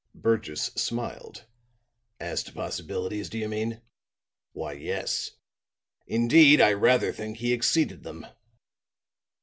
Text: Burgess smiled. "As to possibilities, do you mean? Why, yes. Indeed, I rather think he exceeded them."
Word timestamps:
Burgess 0.15 0.71
smiled. 0.75 1.45
"As 2.19 2.41
to 2.45 2.51
possibilities, 2.51 3.29
do 3.29 3.37
you 3.37 3.47
mean? 3.47 3.81
Why, 4.51 4.71
yes. 4.73 5.33
Indeed, 6.07 6.59
I 6.59 6.73
rather 6.73 7.13
think 7.13 7.37
he 7.37 7.53
exceeded 7.53 8.01
them." 8.01 8.25